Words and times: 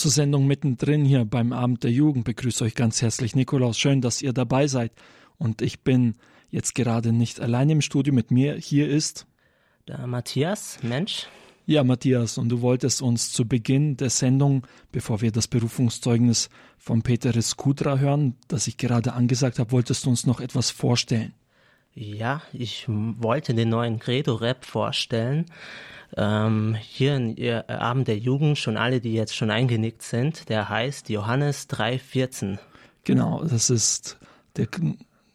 zur 0.00 0.10
Sendung 0.10 0.46
mittendrin 0.46 1.04
hier 1.04 1.26
beim 1.26 1.52
Abend 1.52 1.84
der 1.84 1.92
Jugend. 1.92 2.24
Begrüße 2.24 2.64
euch 2.64 2.74
ganz 2.74 3.02
herzlich 3.02 3.36
Nikolaus. 3.36 3.78
Schön, 3.78 4.00
dass 4.00 4.22
ihr 4.22 4.32
dabei 4.32 4.66
seid. 4.66 4.92
Und 5.36 5.60
ich 5.60 5.80
bin 5.80 6.14
jetzt 6.48 6.74
gerade 6.74 7.12
nicht 7.12 7.38
allein 7.38 7.68
im 7.68 7.82
Studio. 7.82 8.14
Mit 8.14 8.30
mir 8.30 8.54
hier 8.54 8.88
ist 8.88 9.26
der 9.86 10.06
Matthias, 10.06 10.78
Mensch. 10.82 11.26
Ja, 11.66 11.84
Matthias, 11.84 12.38
und 12.38 12.48
du 12.48 12.62
wolltest 12.62 13.02
uns 13.02 13.30
zu 13.30 13.46
Beginn 13.46 13.98
der 13.98 14.08
Sendung, 14.08 14.66
bevor 14.90 15.20
wir 15.20 15.32
das 15.32 15.46
Berufungszeugnis 15.46 16.48
von 16.78 17.02
Peter 17.02 17.32
Skudra 17.42 17.98
hören, 17.98 18.36
das 18.48 18.66
ich 18.66 18.78
gerade 18.78 19.12
angesagt 19.12 19.58
habe, 19.58 19.70
wolltest 19.70 20.06
du 20.06 20.10
uns 20.10 20.26
noch 20.26 20.40
etwas 20.40 20.70
vorstellen. 20.70 21.34
Ja, 21.94 22.42
ich 22.52 22.86
wollte 22.88 23.54
den 23.54 23.68
neuen 23.68 23.98
Credo-Rap 23.98 24.64
vorstellen 24.64 25.46
ähm, 26.16 26.76
hier 26.80 27.16
in 27.16 27.36
ihr 27.36 27.68
Abend 27.70 28.08
der 28.08 28.18
Jugend, 28.18 28.58
schon 28.58 28.76
alle, 28.76 29.00
die 29.00 29.12
jetzt 29.12 29.36
schon 29.36 29.50
eingenickt 29.50 30.02
sind, 30.02 30.48
der 30.48 30.68
heißt 30.68 31.08
Johannes 31.08 31.68
3,14. 31.68 32.58
Genau, 33.04 33.44
das 33.44 33.70
ist 33.70 34.18
der 34.56 34.68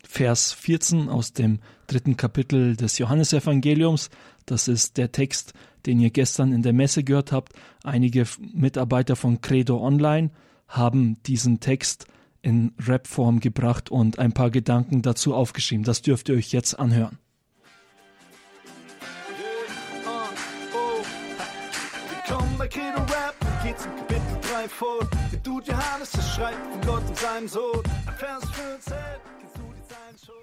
Vers 0.04 0.54
14 0.54 1.10
aus 1.10 1.34
dem 1.34 1.60
dritten 1.88 2.18
Kapitel 2.18 2.76
des 2.76 2.98
Johannesevangeliums. 2.98 4.10
Das 4.46 4.68
ist 4.68 4.98
der 4.98 5.12
Text, 5.12 5.54
den 5.86 6.00
ihr 6.00 6.10
gestern 6.10 6.52
in 6.52 6.62
der 6.62 6.74
Messe 6.74 7.04
gehört 7.04 7.32
habt. 7.32 7.54
Einige 7.84 8.26
Mitarbeiter 8.54 9.16
von 9.16 9.42
Credo 9.42 9.82
Online 9.82 10.30
haben 10.68 11.22
diesen 11.24 11.60
Text 11.60 12.08
in 12.46 12.74
Rapform 12.80 13.40
gebracht 13.40 13.90
und 13.90 14.20
ein 14.20 14.32
paar 14.32 14.52
Gedanken 14.52 15.02
dazu 15.02 15.34
aufgeschrieben. 15.34 15.84
Das 15.84 16.04
dürft 16.04 16.30
ihr 16.30 16.36
euch 16.36 16.52
jetzt 16.52 16.78
anhören. 16.78 17.18
bei 22.58 22.68
Credo 22.68 23.02
Rap 23.02 23.36
geht's 23.64 23.86
im 23.86 23.96
Kapitel 23.96 24.40
3 24.42 24.70
vor. 24.70 25.10
Der 25.32 25.40
Dude 25.40 25.72
Johannes, 25.72 26.12
das 26.12 26.36
schreibt 26.36 26.72
von 26.72 26.82
Gott 26.82 27.04
und 27.08 27.18
seinem 27.18 27.48
Sohn. 27.48 27.84
Vers 28.18 28.44
15, 28.44 28.94
kennst 29.40 29.56
du 29.58 29.62
die 29.76 29.88
Zeilen 29.88 30.18
schon? 30.26 30.36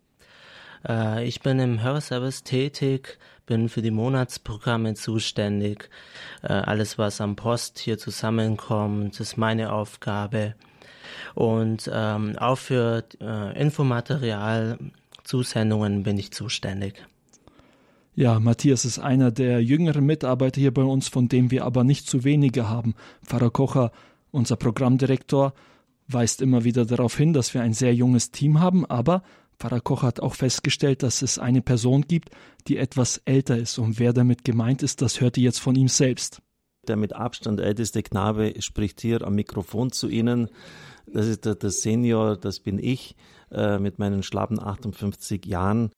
Äh, 0.87 1.25
ich 1.27 1.41
bin 1.41 1.59
im 1.59 1.81
Hörservice 1.81 2.43
tätig, 2.43 3.17
bin 3.45 3.69
für 3.69 3.81
die 3.81 3.91
Monatsprogramme 3.91 4.93
zuständig. 4.95 5.89
Äh, 6.41 6.53
alles, 6.53 6.97
was 6.97 7.21
am 7.21 7.35
Post 7.35 7.79
hier 7.79 7.97
zusammenkommt, 7.97 9.19
ist 9.19 9.37
meine 9.37 9.73
Aufgabe. 9.73 10.55
Und 11.35 11.89
ähm, 11.93 12.37
auch 12.37 12.57
für 12.57 13.03
äh, 13.21 13.59
Infomaterial, 13.59 14.77
Zusendungen 15.23 16.03
bin 16.03 16.17
ich 16.17 16.31
zuständig. 16.31 16.95
Ja, 18.15 18.39
Matthias 18.39 18.85
ist 18.85 18.99
einer 18.99 19.31
der 19.31 19.63
jüngeren 19.63 20.05
Mitarbeiter 20.05 20.61
hier 20.61 20.73
bei 20.73 20.83
uns, 20.83 21.07
von 21.07 21.29
dem 21.29 21.49
wir 21.49 21.65
aber 21.65 21.83
nicht 21.83 22.07
zu 22.07 22.23
wenige 22.23 22.69
haben. 22.69 22.93
Pfarrer 23.25 23.49
Kocher, 23.49 23.91
unser 24.31 24.55
Programmdirektor, 24.55 25.53
weist 26.07 26.41
immer 26.41 26.63
wieder 26.63 26.85
darauf 26.85 27.17
hin, 27.17 27.33
dass 27.33 27.53
wir 27.53 27.61
ein 27.61 27.73
sehr 27.73 27.95
junges 27.95 28.29
Team 28.29 28.59
haben, 28.59 28.85
aber 28.85 29.23
Pfarrer 29.59 29.81
Koch 29.81 30.03
hat 30.03 30.19
auch 30.19 30.35
festgestellt, 30.35 31.03
dass 31.03 31.21
es 31.21 31.39
eine 31.39 31.61
Person 31.61 32.01
gibt, 32.01 32.29
die 32.67 32.78
etwas 32.78 33.22
älter 33.25 33.57
ist. 33.57 33.78
Und 33.78 34.00
wer 34.00 34.13
damit 34.13 34.44
gemeint 34.44 34.83
ist, 34.83 35.01
das 35.01 35.22
hört 35.22 35.38
ihr 35.38 35.44
jetzt 35.44 35.59
von 35.59 35.75
ihm 35.75 35.88
selbst. 35.88 36.41
Der 36.88 36.97
mit 36.97 37.13
Abstand 37.13 37.61
älteste 37.61 38.03
Knabe 38.03 38.53
spricht 38.59 39.00
hier 39.00 39.25
am 39.25 39.35
Mikrofon 39.35 39.91
zu 39.91 40.09
Ihnen. 40.09 40.50
Das 41.05 41.28
ist 41.28 41.45
der, 41.45 41.55
der 41.55 41.69
Senior, 41.69 42.38
das 42.38 42.59
bin 42.59 42.78
ich, 42.78 43.16
äh, 43.51 43.79
mit 43.79 44.00
meinen 44.00 44.23
schlappen 44.23 44.59
58 44.59 45.45
Jahren. 45.45 45.91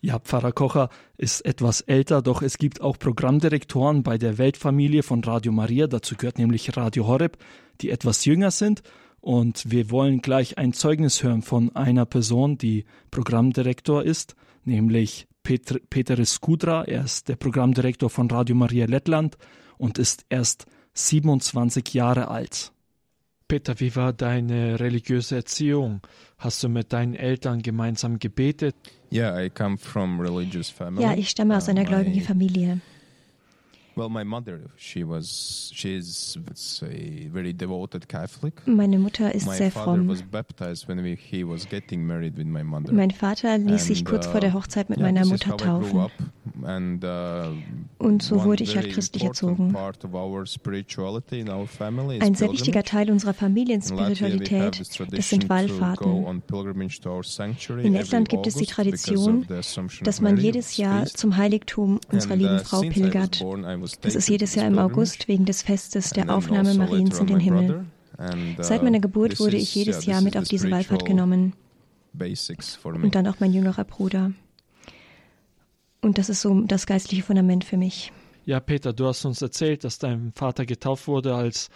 Ja, 0.00 0.20
Pfarrer 0.20 0.52
Kocher 0.52 0.90
ist 1.16 1.44
etwas 1.44 1.80
älter, 1.80 2.22
doch 2.22 2.40
es 2.40 2.58
gibt 2.58 2.80
auch 2.80 2.98
Programmdirektoren 2.98 4.04
bei 4.04 4.16
der 4.16 4.38
Weltfamilie 4.38 5.02
von 5.02 5.24
Radio 5.24 5.50
Maria, 5.50 5.88
dazu 5.88 6.14
gehört 6.14 6.38
nämlich 6.38 6.76
Radio 6.76 7.08
Horeb, 7.08 7.36
die 7.80 7.90
etwas 7.90 8.24
jünger 8.24 8.52
sind. 8.52 8.82
Und 9.20 9.70
wir 9.70 9.90
wollen 9.90 10.22
gleich 10.22 10.58
ein 10.58 10.72
Zeugnis 10.72 11.22
hören 11.22 11.42
von 11.42 11.74
einer 11.74 12.06
Person, 12.06 12.56
die 12.56 12.84
Programmdirektor 13.10 14.04
ist, 14.04 14.36
nämlich 14.64 15.26
Petr 15.42 15.78
Peter 15.90 16.24
Skudra. 16.24 16.84
Er 16.84 17.04
ist 17.04 17.28
der 17.28 17.36
Programmdirektor 17.36 18.10
von 18.10 18.30
Radio 18.30 18.54
Maria 18.54 18.86
Lettland 18.86 19.36
und 19.76 19.98
ist 19.98 20.24
erst 20.28 20.66
27 20.94 21.94
Jahre 21.94 22.28
alt. 22.28 22.72
Peter, 23.48 23.80
wie 23.80 23.96
war 23.96 24.12
deine 24.12 24.78
religiöse 24.78 25.36
Erziehung? 25.36 26.02
Hast 26.36 26.62
du 26.62 26.68
mit 26.68 26.92
deinen 26.92 27.14
Eltern 27.14 27.62
gemeinsam 27.62 28.18
gebetet? 28.18 28.76
Yeah, 29.10 29.42
I 29.42 29.48
come 29.48 29.78
from 29.78 30.20
religious 30.20 30.68
family. 30.68 31.02
Ja, 31.02 31.14
ich 31.14 31.30
stamme 31.30 31.56
aus 31.56 31.68
einer 31.68 31.84
gläubigen 31.84 32.20
Familie. 32.20 32.80
Well, 33.98 34.08
my 34.08 34.22
mother, 34.22 34.60
she 34.76 35.02
was, 35.02 35.72
she 35.74 35.96
is 35.96 36.38
a 36.82 37.28
very 37.32 37.52
devoted 37.52 38.08
Catholic. 38.08 38.64
Meine 38.64 38.98
Mutter 38.98 39.28
ist 39.34 39.46
my 39.46 39.56
sehr 39.56 39.72
father 39.72 39.96
fromm. 39.96 40.08
was 40.08 40.22
baptized 40.22 40.86
when 40.88 41.02
we, 41.02 41.16
he 41.16 41.42
was 41.42 41.66
getting 41.68 42.06
married 42.06 42.36
with 42.38 42.46
my 42.46 42.62
mother. 42.62 42.92
Mein 42.92 43.10
Vater 43.10 43.58
ließ 43.58 43.86
sich 43.86 43.98
And, 43.98 44.08
kurz 44.08 44.26
uh, 44.28 44.30
vor 44.30 44.40
der 44.40 44.54
Hochzeit 44.54 44.88
mit 44.88 44.98
yeah, 45.00 45.06
meiner 45.08 45.26
Mutter 45.26 45.50
how 45.50 45.54
I 45.54 45.64
grew 45.64 45.90
taufen. 45.90 46.30
Uh, 46.62 48.04
Und 48.04 48.22
so 48.22 48.44
wurde 48.44 48.64
ich 48.64 48.76
halt 48.76 48.90
christlich 48.90 49.24
erzogen. 49.24 49.74
Ein 52.20 52.34
sehr 52.34 52.52
wichtiger. 52.52 52.82
Teil 52.82 53.10
unserer 53.10 53.34
Familienspiritualität, 53.34 54.80
das 55.10 55.28
sind 55.28 55.48
Wallfahrten. 55.48 56.42
In 57.82 57.92
Lettland 57.92 58.28
gibt 58.28 58.46
es 58.46 58.54
die 58.54 58.66
Tradition, 58.66 59.46
dass 60.02 60.20
man 60.20 60.36
jedes 60.38 60.76
Jahr 60.76 61.06
zum 61.06 61.36
Heiligtum 61.36 62.00
unserer 62.10 62.36
lieben 62.36 62.56
uh, 62.56 62.64
Frau 62.64 62.80
pilgert. 62.80 63.44
Das 64.00 64.14
ist 64.14 64.28
jedes 64.28 64.54
Jahr 64.54 64.66
im. 64.66 64.78
August 64.78 65.28
wegen 65.28 65.44
des 65.44 65.62
Festes 65.62 66.10
der 66.10 66.34
Aufnahme 66.34 66.68
also 66.68 66.78
Mariens 66.80 67.18
in 67.18 67.26
den 67.26 67.40
Himmel. 67.40 67.84
uh, 68.18 68.24
Seit 68.60 68.82
meiner 68.82 69.00
Geburt 69.00 69.40
wurde 69.40 69.56
ich 69.56 69.74
jedes 69.74 70.06
Jahr 70.06 70.20
mit 70.20 70.36
auf 70.36 70.44
diese 70.44 70.70
Wallfahrt 70.70 71.04
genommen 71.04 71.52
und 72.84 73.14
dann 73.14 73.26
auch 73.26 73.40
mein 73.40 73.52
jüngerer 73.52 73.84
Bruder. 73.84 74.32
Und 76.08 76.16
das 76.16 76.30
ist 76.30 76.40
so 76.40 76.62
das 76.62 76.86
geistliche 76.86 77.22
Fundament 77.22 77.64
für 77.64 77.76
mich. 77.76 78.12
Ja, 78.46 78.60
Peter, 78.60 78.94
du 78.94 79.08
hast 79.08 79.26
uns 79.26 79.42
erzählt, 79.42 79.84
dass 79.84 79.98
dein 79.98 80.32
Vater 80.34 80.64
getauft 80.64 81.06
wurde, 81.06 81.34
als 81.34 81.68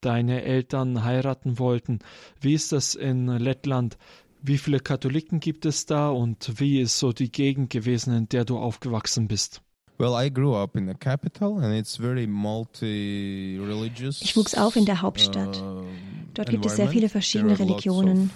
deine 0.00 0.44
Eltern 0.44 1.02
heiraten 1.02 1.58
wollten. 1.58 1.98
Wie 2.40 2.54
ist 2.54 2.70
das 2.70 2.94
in 2.94 3.26
Lettland? 3.26 3.98
Wie 4.42 4.58
viele 4.58 4.78
Katholiken 4.78 5.40
gibt 5.40 5.66
es 5.66 5.86
da 5.86 6.08
und 6.08 6.60
wie 6.60 6.80
ist 6.80 7.00
so 7.00 7.12
die 7.12 7.32
Gegend 7.32 7.70
gewesen, 7.70 8.14
in 8.14 8.28
der 8.28 8.44
du 8.44 8.58
aufgewachsen 8.58 9.26
bist? 9.26 9.60
Well, 9.98 10.14
I 10.14 10.32
grew 10.32 10.54
up 10.54 10.76
in 10.76 10.86
the 10.86 10.94
capital 10.94 11.58
and 11.58 11.74
it's 11.74 11.96
very 11.96 12.28
multi-religious. 12.28 14.22
Ich 14.22 14.36
wuchs 14.36 14.54
auf 14.54 14.76
in 14.76 14.84
der 14.86 15.02
Hauptstadt. 15.02 15.60
Dort 16.34 16.50
gibt 16.50 16.66
es 16.66 16.76
sehr 16.76 16.88
viele 16.88 17.08
verschiedene 17.08 17.58
Religionen. 17.58 18.30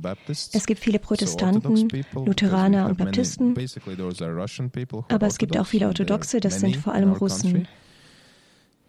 Baptists. 0.00 0.54
Es 0.54 0.66
gibt 0.66 0.80
viele 0.80 0.98
Protestanten, 0.98 1.88
Lutheraner 2.14 2.86
und 2.86 2.98
Baptisten, 2.98 3.54
aber 5.08 5.26
es 5.26 5.38
gibt 5.38 5.58
auch 5.58 5.66
viele 5.66 5.86
Orthodoxe, 5.86 6.40
das 6.40 6.60
sind 6.60 6.76
vor 6.76 6.92
allem 6.92 7.12
Russen. 7.12 7.66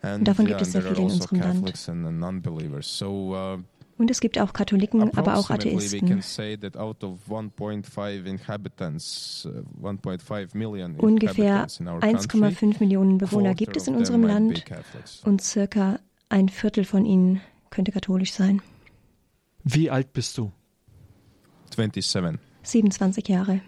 And, 0.01 0.27
davon 0.27 0.45
gibt 0.47 0.61
es 0.61 0.71
sehr 0.71 0.81
viele 0.81 0.95
in 0.97 1.03
also 1.03 1.15
unserem 1.15 1.39
Land. 1.39 3.03
Uh, 3.03 3.61
Und 3.97 4.09
es 4.09 4.19
gibt 4.19 4.39
auch 4.39 4.51
Katholiken, 4.51 5.15
aber 5.15 5.37
auch 5.37 5.51
Atheisten. 5.51 6.21
say 6.23 6.57
that 6.57 6.75
out 6.75 7.03
of 7.03 7.19
1.5 7.29 8.25
inhabitants, 8.25 9.47
uh, 9.47 9.87
1.5 9.87 10.57
million 10.57 10.95
Ungefähr 10.95 11.45
inhabitants 11.45 11.79
in 11.79 11.87
our 11.87 11.99
country, 11.99 12.39
1,5 12.39 12.79
Millionen 12.79 13.19
Bewohner 13.19 13.53
gibt 13.53 13.77
es 13.77 13.87
in 13.87 13.95
unserem 13.95 14.23
Land 14.23 14.65
und 15.23 15.41
circa 15.41 15.99
ein 16.31 16.49
Viertel 16.49 16.85
von 16.85 17.05
ihnen 17.05 17.41
könnte 17.69 17.91
katholisch 17.91 18.31
sein. 18.31 18.61
Wie 19.63 19.89
alt 19.89 20.13
bist 20.13 20.37
du? 20.37 20.51
27. 21.75 22.39
27 22.63 23.27
Jahre. 23.27 23.61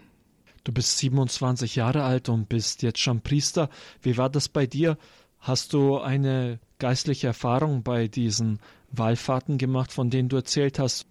Du 0.64 0.72
bist 0.72 0.98
27 0.98 1.76
Jahre 1.76 2.04
alt 2.04 2.30
und 2.30 2.48
bist 2.48 2.82
jetzt 2.84 3.00
schon 3.00 3.22
Priester. 3.22 3.70
Wie 4.02 4.18
war 4.18 4.30
das 4.30 4.48
bei 4.48 4.66
dir? 4.66 4.98
Hast 5.40 5.74
du 5.74 6.00
eine 6.00 6.60
geistliche 6.80 7.28
Erfahrung 7.28 7.84
bei 7.84 8.08
diesen 8.08 8.60
Wallfahrten 8.92 9.58
gemacht, 9.58 9.92
von 9.92 10.10
denen 10.10 10.30
du 10.30 10.38
erzählt 10.38 10.80
hast? 10.80 11.06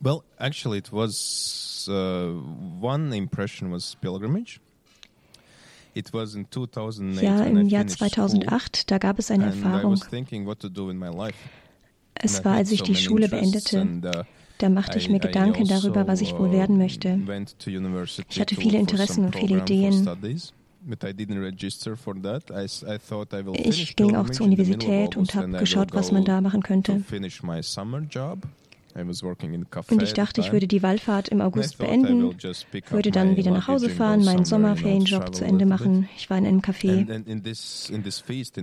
Well, 0.00 0.22
actually, 0.36 0.78
it 0.78 0.92
was 0.92 1.88
uh, 1.88 2.40
one 2.80 3.16
impression 3.16 3.72
was 3.72 3.96
pilgrimage. 3.96 4.60
Ja, 7.22 7.44
im 7.44 7.68
Jahr 7.68 7.82
2008, 7.86 8.90
da 8.90 8.98
gab 8.98 9.18
es 9.18 9.30
eine 9.30 9.44
Erfahrung. 9.64 9.94
Es 12.14 12.44
war, 12.44 12.54
als 12.56 12.70
ich 12.72 12.82
die 12.82 12.94
Schule 12.96 13.28
beendete. 13.28 13.76
uh, 14.20 14.24
Da 14.58 14.68
machte 14.68 14.98
ich 14.98 15.08
mir 15.08 15.20
Gedanken 15.20 15.66
darüber, 15.68 16.06
was 16.08 16.20
ich 16.20 16.32
wohl 16.34 16.50
werden 16.52 16.78
möchte. 16.78 17.16
Ich 18.28 18.40
hatte 18.40 18.54
viele 18.56 18.78
Interessen 18.78 19.24
und 19.26 19.36
viele 19.36 19.62
Ideen. 19.62 19.92
Ich 23.54 23.96
ging 23.96 24.14
auch 24.16 24.30
zur 24.30 24.46
Universität 24.46 25.16
und 25.16 25.34
habe 25.34 25.46
geschaut, 25.58 25.94
was 25.94 26.12
man 26.12 26.24
da 26.24 26.40
machen 26.40 26.62
könnte. 26.62 27.02
Und 29.90 30.02
ich 30.02 30.12
dachte, 30.12 30.40
ich 30.40 30.52
würde 30.52 30.66
die 30.66 30.82
Wallfahrt 30.82 31.28
im 31.28 31.40
August 31.40 31.78
beenden, 31.78 32.34
würde 32.90 33.10
dann 33.10 33.36
wieder 33.36 33.50
nach 33.50 33.68
Hause 33.68 33.90
fahren, 33.90 34.24
meinen 34.24 34.44
Sommerferienjob 34.44 35.34
zu 35.34 35.44
Ende 35.44 35.66
machen. 35.66 36.08
Ich 36.16 36.28
war 36.30 36.38
in 36.38 36.46
einem 36.46 36.60
Café. 36.60 37.06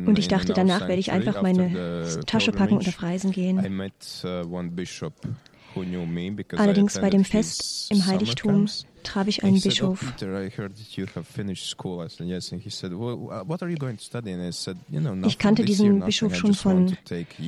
Und 0.06 0.20
ich 0.20 0.28
dachte, 0.28 0.54
danach 0.54 0.82
werde 0.82 1.00
ich 1.00 1.12
einfach 1.12 1.42
meine 1.42 2.20
Tasche 2.26 2.52
packen 2.52 2.78
und 2.78 2.88
auf 2.88 3.02
Reisen 3.02 3.32
gehen. 3.32 3.60
Allerdings 6.58 7.00
bei 7.00 7.10
dem 7.10 7.26
Fest 7.26 7.92
im 7.92 8.06
Heiligtum 8.06 8.68
traf 9.04 9.28
ich 9.28 9.44
einen 9.44 9.60
Bischof. 9.62 10.14
Ich 15.26 15.38
kannte 15.38 15.66
diesen 15.66 16.00
Bischof 16.00 16.36
schon 16.36 16.54
von 16.54 16.98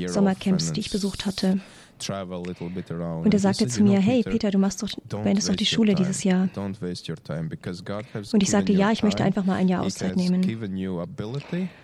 Sommercamps, 0.07 0.74
die 0.74 0.80
ich 0.81 0.92
besucht 0.92 1.25
hatte. 1.25 1.60
Und 1.99 3.33
er 3.33 3.39
sagte 3.39 3.67
zu 3.67 3.83
mir, 3.83 3.99
hey 3.99 4.23
Peter, 4.23 4.51
du 4.51 4.57
machst 4.57 4.83
doch, 4.83 4.89
beendest 5.23 5.49
doch 5.49 5.55
die 5.55 5.65
Schule 5.65 5.95
dieses 5.95 6.23
Jahr. 6.23 6.49
Und 6.55 8.44
ich 8.44 8.49
sagte, 8.49 8.73
ja, 8.73 8.91
ich 8.91 9.03
möchte 9.03 9.23
einfach 9.23 9.45
mal 9.45 9.55
ein 9.55 9.67
Jahr 9.67 9.83
Auszeit 9.83 10.15
nehmen. 10.15 10.41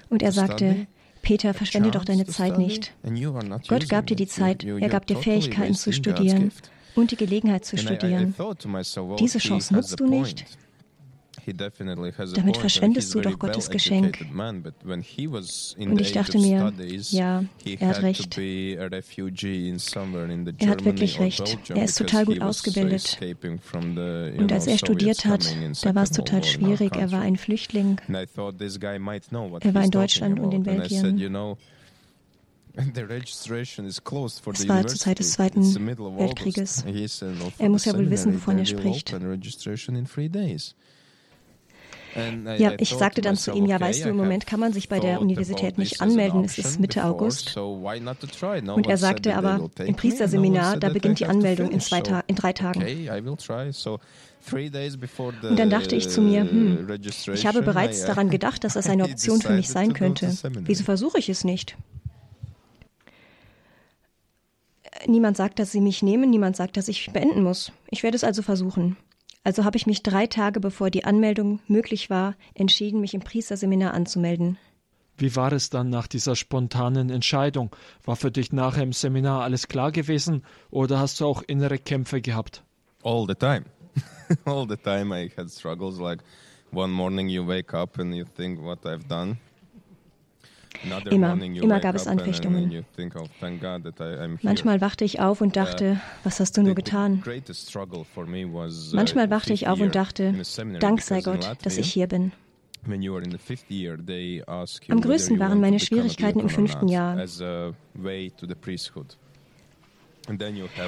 Und 0.10 0.22
er 0.24 0.32
sagte, 0.32 0.88
Peter, 1.22 1.54
verschwende 1.54 1.92
doch 1.92 2.06
deine 2.06 2.26
Zeit 2.26 2.58
nicht. 2.58 2.94
Gott 3.68 3.90
gab 3.90 4.08
dir 4.08 4.16
die 4.16 4.28
Zeit, 4.28 4.64
er 4.64 4.90
gab 4.90 5.08
dir 5.08 5.18
Fähigkeiten 5.18 5.74
zu 5.74 5.92
studieren 5.94 6.52
und 6.96 7.12
die 7.12 7.16
Gelegenheit 7.16 7.66
zu 7.66 7.78
studieren. 7.78 8.36
Diese 9.20 9.40
Chance 9.40 9.74
nutzt 9.74 10.00
du 10.00 10.08
nicht? 10.08 10.46
Damit 12.36 12.58
verschwendest 12.58 13.14
du 13.14 13.22
doch 13.22 13.38
Gottes 13.40 13.70
Geschenk. 13.70 14.26
Und 15.78 16.02
ich 16.02 16.12
dachte 16.12 16.38
mir, 16.40 16.74
ja, 17.12 17.44
er 17.80 17.88
hat 17.88 18.02
recht. 18.02 18.38
Er 20.60 20.70
hat 20.70 20.86
wirklich 20.86 21.20
recht. 21.20 21.58
Er 21.70 21.84
ist 21.84 21.98
total 21.98 22.26
gut 22.26 22.36
ausgebildet. 22.42 23.18
Und 24.38 24.52
als 24.52 24.68
er 24.68 24.78
studiert 24.78 25.26
hat, 25.26 25.56
da 25.84 25.96
war 25.96 26.04
es 26.04 26.12
total 26.12 26.44
schwierig. 26.44 26.96
Er 26.96 27.12
war 27.12 27.22
ein 27.22 27.38
Flüchtling. 27.38 28.00
Er 28.08 29.74
war 29.74 29.84
in 29.84 29.92
Deutschland 29.92 30.40
und 30.40 30.54
in 30.54 30.64
Belgien. 30.64 31.02
Es 32.76 34.68
war 34.68 34.88
zur 34.88 35.00
Zeit 35.00 35.20
des 35.20 35.34
Zweiten 35.34 35.62
Weltkrieges. 36.18 36.84
Er 37.60 37.70
muss 37.70 37.86
ja 37.86 37.94
wohl 37.94 38.10
wissen, 38.10 38.34
wovon 38.34 38.58
er 38.58 38.66
spricht. 38.66 39.12
Ja, 42.58 42.74
ich 42.78 42.90
sagte 42.90 43.22
dann 43.22 43.36
zu 43.36 43.52
ihm, 43.52 43.66
ja, 43.66 43.80
weißt 43.80 44.06
du, 44.06 44.10
im 44.10 44.18
Moment 44.18 44.46
kann 44.46 44.60
man 44.60 44.74
sich 44.74 44.90
bei 44.90 45.00
der 45.00 45.22
Universität 45.22 45.78
nicht 45.78 46.02
anmelden, 46.02 46.44
es 46.44 46.58
ist 46.58 46.80
Mitte 46.80 47.04
August. 47.06 47.58
Und 47.58 48.88
er 48.88 48.98
sagte 48.98 49.36
aber, 49.36 49.70
im 49.80 49.96
Priesterseminar, 49.96 50.78
da 50.78 50.90
beginnt 50.90 51.20
die 51.20 51.26
Anmeldung 51.26 51.72
in, 51.72 51.80
zwei 51.80 52.02
Ta 52.02 52.24
in 52.28 52.36
drei 52.36 52.54
Tagen. 52.54 52.82
Und 54.52 55.60
dann 55.60 55.70
dachte 55.70 55.96
ich 55.96 56.10
zu 56.10 56.22
mir, 56.22 56.42
hm, 56.42 56.88
ich 57.34 57.48
habe 57.48 57.62
bereits 57.62 58.06
daran 58.06 58.30
gedacht, 58.30 58.64
dass 58.64 58.74
das 58.74 58.88
eine 58.90 59.06
Option 59.06 59.42
für 59.42 59.54
mich 59.54 59.70
sein 59.70 59.94
könnte. 59.94 60.34
Wieso 60.62 60.84
versuche 60.84 61.18
ich 61.18 61.30
es 61.30 61.44
nicht? 61.44 61.78
Niemand 65.08 65.38
sagt, 65.38 65.60
dass 65.60 65.72
sie 65.72 65.82
mich 65.82 66.04
nehmen, 66.04 66.30
niemand 66.30 66.56
sagt, 66.56 66.78
dass 66.78 66.88
ich 66.88 67.12
beenden 67.12 67.44
muss. 67.44 67.72
Ich 67.90 68.04
werde 68.04 68.16
es 68.16 68.24
also 68.24 68.42
versuchen. 68.42 68.96
Also 69.44 69.66
habe 69.66 69.78
ich 69.78 69.86
mich 69.86 70.04
drei 70.04 70.28
Tage 70.28 70.60
bevor 70.60 70.90
die 70.90 71.04
Anmeldung 71.04 71.60
möglich 71.68 72.10
war, 72.10 72.36
entschieden, 72.54 73.02
mich 73.02 73.14
im 73.14 73.22
Priesterseminar 73.22 73.94
anzumelden. 73.94 74.58
Wie 75.18 75.36
war 75.36 75.52
es 75.52 75.70
dann 75.70 75.90
nach 75.90 76.08
dieser 76.08 76.36
spontanen 76.36 77.10
Entscheidung? 77.10 77.76
War 78.04 78.16
für 78.16 78.32
dich 78.32 78.52
nachher 78.52 78.84
im 78.84 78.94
Seminar 78.94 79.44
alles 79.44 79.68
klar 79.68 79.92
gewesen 79.92 80.44
oder 80.72 81.00
hast 81.00 81.20
du 81.20 81.26
auch 81.26 81.44
innere 81.44 81.78
Kämpfe 81.78 82.22
gehabt? 82.22 82.64
All 83.04 83.26
the 83.28 83.36
time. 83.36 83.66
All 84.46 84.68
the 84.68 84.78
time 84.78 85.16
I 85.16 85.30
had 85.38 85.52
struggles 85.52 86.00
like 86.00 86.24
one 86.72 86.92
morning 86.92 87.30
you 87.30 87.46
wake 87.46 87.74
up 87.74 88.00
and 88.00 88.16
you 88.16 88.26
think 88.36 88.60
what 88.60 88.86
I've 88.86 89.08
done. 89.08 89.38
Immer, 91.10 91.42
immer 91.42 91.80
gab 91.80 91.96
es 91.96 92.08
Anfechtungen. 92.08 92.86
Manchmal 94.42 94.82
wachte 94.82 95.06
ich 95.06 95.20
auf 95.20 95.42
und 95.42 95.56
dachte, 95.56 96.02
was 96.24 96.40
hast 96.40 96.58
du 96.58 96.64
nur 96.64 96.76
getan? 96.76 97.24
Manchmal 98.94 99.30
wachte 99.30 99.54
ich 99.54 99.68
auf 99.68 99.80
und 99.80 99.96
dachte, 99.96 100.34
Dank 100.80 101.02
sei 101.02 101.22
Gott, 101.22 101.58
dass 101.64 101.78
ich 101.78 101.92
hier 101.92 102.08
bin. 102.08 102.32
Am 104.90 105.02
größten 105.02 105.40
waren 105.40 105.62
meine 105.62 105.80
Schwierigkeiten 105.80 106.40
im 106.40 106.50
fünften 106.50 106.88
Jahr. 106.90 107.18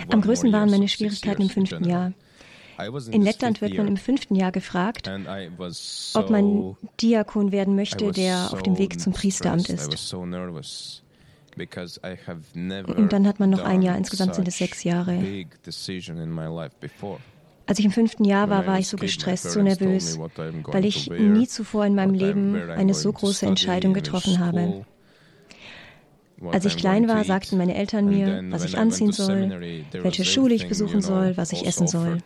Am 0.10 0.22
größten 0.22 0.52
waren 0.52 0.70
meine 0.70 0.88
Schwierigkeiten 0.88 1.42
im 1.44 1.50
fünften 1.50 1.84
Jahr. 1.86 2.14
In 3.12 3.22
Lettland 3.22 3.62
wird 3.62 3.76
man 3.76 3.88
im 3.88 3.98
fünften 3.98 4.36
Jahr 4.36 4.52
gefragt, 4.52 5.10
ob 6.14 6.30
man 6.30 6.76
Diakon 7.02 7.52
werden 7.52 7.76
möchte, 7.76 8.12
der 8.12 8.52
auf 8.52 8.64
dem 8.64 8.78
Weg 8.78 9.00
zum 9.00 9.14
Priesteramt 9.14 9.70
ist. 9.70 10.14
Und 10.14 10.32
dann 13.14 13.28
hat 13.28 13.40
man 13.40 13.50
noch 13.50 13.64
ein 13.64 13.82
Jahr, 13.82 13.98
insgesamt 13.98 14.36
sind 14.36 14.48
es 14.48 14.58
sechs 14.58 14.84
Jahre. 14.84 15.46
Als 17.68 17.80
ich 17.80 17.86
im 17.86 17.92
fünften 17.92 18.26
Jahr 18.26 18.50
war, 18.50 18.68
war 18.68 18.78
ich 18.78 18.88
so 18.88 18.98
gestresst, 18.98 19.52
so 19.52 19.62
nervös, 19.62 20.20
weil 20.20 20.86
ich 20.86 21.10
nie 21.10 21.48
zuvor 21.48 21.86
in 21.86 21.96
meinem 21.96 22.14
Leben 22.14 22.56
eine 22.56 22.94
so 22.94 23.12
große 23.12 23.46
Entscheidung 23.46 23.94
getroffen 23.94 24.40
habe. 24.40 24.86
Als 26.52 26.66
ich 26.66 26.78
klein 26.78 27.08
war, 27.08 27.24
sagten 27.24 27.58
meine 27.58 27.76
Eltern 27.76 28.06
mir, 28.06 28.44
was 28.50 28.64
ich 28.66 28.78
anziehen 28.78 29.12
soll, 29.12 29.84
welche 29.92 30.26
Schule 30.26 30.54
ich 30.54 30.68
besuchen 30.68 31.02
soll, 31.02 31.38
was 31.38 31.52
ich 31.52 31.66
essen 31.66 31.88
soll. 31.88 32.22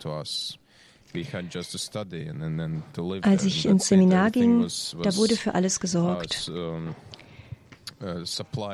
Als 3.21 3.45
ich 3.45 3.65
ins 3.65 3.87
Seminar 3.87 4.31
ging, 4.31 4.67
da 5.01 5.15
wurde 5.15 5.35
für 5.35 5.55
alles 5.55 5.79
gesorgt. 5.79 6.51
Uh, 6.53 6.93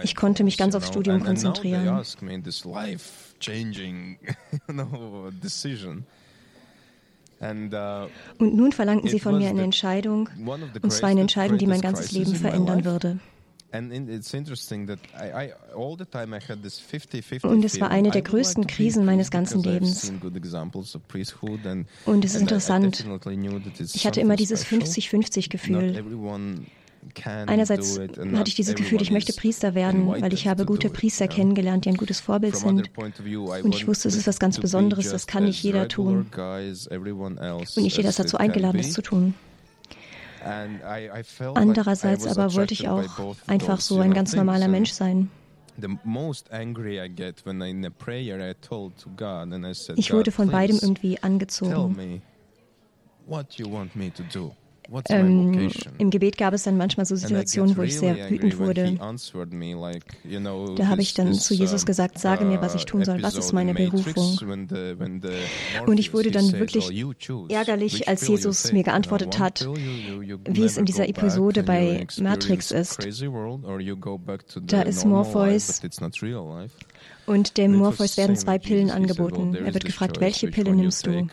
Ich 0.03 0.15
konnte 0.15 0.43
mich 0.43 0.57
ganz 0.57 0.75
aufs 0.75 0.87
Studium 0.87 1.23
konzentrieren. 1.23 1.87
uh, 4.69 5.31
Und 8.37 8.55
nun 8.55 8.71
verlangten 8.71 9.09
sie 9.09 9.19
von 9.19 9.37
mir 9.37 9.49
eine 9.49 9.63
Entscheidung, 9.63 10.29
und 10.81 10.91
zwar 10.91 11.09
eine 11.09 11.21
Entscheidung, 11.21 11.57
die 11.57 11.67
mein 11.67 11.81
ganzes 11.81 12.11
Leben 12.11 12.35
verändern 12.35 12.85
würde. 12.85 13.19
Und 17.43 17.65
es 17.65 17.81
war 17.81 17.89
eine 17.91 18.11
der 18.11 18.21
größten 18.21 18.67
Krisen 18.67 19.05
meines 19.05 19.31
ganzen 19.31 19.63
Lebens. 19.63 20.11
Und 22.05 22.25
es 22.25 22.35
ist 22.35 22.41
interessant. 22.41 23.05
Ich 23.93 24.05
hatte 24.05 24.21
immer 24.21 24.35
dieses 24.35 24.65
50-50-Gefühl. 24.65 26.03
Einerseits 27.23 27.99
hatte 27.99 28.47
ich 28.47 28.55
dieses 28.55 28.73
Gefühl, 28.73 28.99
ich 29.01 29.11
möchte 29.11 29.33
Priester 29.33 29.75
werden, 29.75 30.07
weil 30.07 30.33
ich 30.33 30.47
habe 30.47 30.65
gute 30.65 30.89
Priester 30.89 31.27
kennengelernt, 31.27 31.85
die 31.85 31.89
ein 31.89 31.97
gutes 31.97 32.19
Vorbild 32.19 32.55
sind. 32.55 32.89
Und 32.97 33.75
ich 33.75 33.87
wusste, 33.87 34.07
es 34.07 34.15
ist 34.15 34.25
was 34.25 34.39
ganz 34.39 34.59
Besonderes, 34.59 35.11
das 35.11 35.27
kann 35.27 35.43
nicht 35.45 35.61
jeder 35.61 35.87
tun. 35.87 36.25
Und 36.35 37.77
nicht 37.77 37.97
jeder 37.97 38.09
ist 38.09 38.19
dazu 38.19 38.37
eingeladen, 38.37 38.77
das 38.77 38.91
zu 38.91 39.03
tun. 39.03 39.35
Andererseits 41.55 42.27
aber 42.27 42.53
wollte 42.53 42.73
ich 42.73 42.87
auch 42.87 43.03
einfach 43.47 43.81
so 43.81 43.99
ein 43.99 44.13
ganz 44.13 44.33
normaler 44.35 44.67
Mensch 44.67 44.91
sein. 44.91 45.29
Ich 49.95 50.13
wurde 50.13 50.31
von 50.31 50.49
beidem 50.49 50.79
irgendwie 50.81 51.21
angezogen. 51.21 52.21
Ähm, 55.09 55.71
Im 55.97 56.09
Gebet 56.09 56.37
gab 56.37 56.53
es 56.53 56.63
dann 56.63 56.77
manchmal 56.77 57.05
so 57.05 57.15
Situationen, 57.15 57.75
wo 57.75 57.81
ich 57.81 57.97
sehr 57.97 58.29
wütend 58.29 58.59
wurde. 58.59 58.97
Da 60.75 60.87
habe 60.87 61.01
ich 61.01 61.13
dann 61.13 61.33
zu 61.33 61.53
Jesus 61.53 61.85
gesagt, 61.85 62.19
sage 62.19 62.45
mir, 62.45 62.61
was 62.61 62.75
ich 62.75 62.85
tun 62.85 63.03
soll, 63.03 63.21
was 63.23 63.35
ist 63.35 63.53
meine 63.53 63.73
Berufung. 63.73 64.37
Und 65.85 65.99
ich 65.99 66.13
wurde 66.13 66.31
dann 66.31 66.51
wirklich 66.53 67.05
ärgerlich, 67.49 68.07
als 68.07 68.27
Jesus 68.27 68.71
mir 68.71 68.83
geantwortet 68.83 69.39
hat, 69.39 69.67
wie 70.47 70.63
es 70.63 70.77
in 70.77 70.85
dieser 70.85 71.07
Episode 71.09 71.63
bei 71.63 72.05
Matrix 72.19 72.71
ist. 72.71 72.99
Da 74.67 74.81
ist 74.83 75.05
Morpheus 75.05 75.81
und 77.25 77.57
dem 77.57 77.73
Morpheus 77.75 78.17
werden 78.17 78.35
zwei 78.35 78.59
Pillen 78.59 78.91
angeboten. 78.91 79.55
Er 79.55 79.73
wird 79.73 79.85
gefragt, 79.85 80.19
welche 80.19 80.47
Pille 80.49 80.75
nimmst 80.75 81.07
du? 81.07 81.27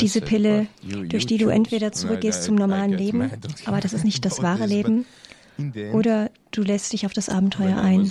Diese 0.00 0.20
Pille, 0.20 0.66
durch 1.08 1.26
die 1.26 1.38
du 1.38 1.48
entweder 1.48 1.92
zurückgehst 1.92 2.44
zum 2.44 2.54
normalen 2.54 2.92
Leben, 2.92 3.30
aber 3.64 3.80
das 3.80 3.92
ist 3.92 4.04
nicht 4.04 4.24
das 4.24 4.42
wahre 4.42 4.66
Leben, 4.66 5.06
oder 5.92 6.30
du 6.50 6.62
lässt 6.62 6.92
dich 6.92 7.06
auf 7.06 7.12
das 7.12 7.28
Abenteuer 7.28 7.78
ein. 7.78 8.10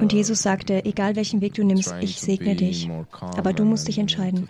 Und 0.00 0.12
Jesus 0.12 0.42
sagte, 0.42 0.84
egal 0.84 1.16
welchen 1.16 1.40
Weg 1.40 1.54
du 1.54 1.64
nimmst, 1.64 1.94
ich 2.00 2.20
segne 2.20 2.56
dich. 2.56 2.88
Aber 3.36 3.52
du 3.52 3.64
musst 3.64 3.88
dich 3.88 3.98
entscheiden. 3.98 4.48